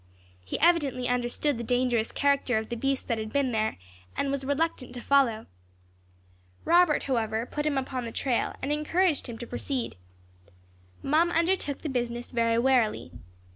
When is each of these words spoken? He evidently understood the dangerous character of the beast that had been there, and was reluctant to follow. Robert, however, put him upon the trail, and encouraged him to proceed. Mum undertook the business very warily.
He 0.43 0.59
evidently 0.59 1.07
understood 1.07 1.59
the 1.59 1.63
dangerous 1.63 2.11
character 2.11 2.57
of 2.57 2.69
the 2.69 2.75
beast 2.75 3.07
that 3.07 3.19
had 3.19 3.31
been 3.31 3.51
there, 3.51 3.77
and 4.17 4.31
was 4.31 4.43
reluctant 4.43 4.95
to 4.95 4.99
follow. 4.99 5.45
Robert, 6.65 7.03
however, 7.03 7.45
put 7.45 7.67
him 7.67 7.77
upon 7.77 8.05
the 8.05 8.11
trail, 8.11 8.55
and 8.63 8.71
encouraged 8.73 9.27
him 9.27 9.37
to 9.37 9.45
proceed. 9.45 9.97
Mum 11.03 11.29
undertook 11.29 11.83
the 11.83 11.87
business 11.87 12.31
very 12.31 12.57
warily. 12.57 13.11